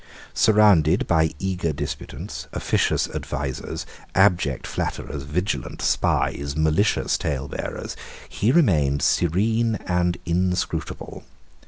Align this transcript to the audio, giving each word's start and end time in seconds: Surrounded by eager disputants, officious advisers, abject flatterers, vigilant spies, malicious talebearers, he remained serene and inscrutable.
Surrounded 0.33 1.05
by 1.05 1.29
eager 1.37 1.71
disputants, 1.71 2.47
officious 2.53 3.07
advisers, 3.11 3.85
abject 4.15 4.65
flatterers, 4.65 5.21
vigilant 5.21 5.79
spies, 5.79 6.55
malicious 6.55 7.19
talebearers, 7.19 7.95
he 8.27 8.51
remained 8.51 9.03
serene 9.03 9.75
and 9.85 10.17
inscrutable. 10.25 11.21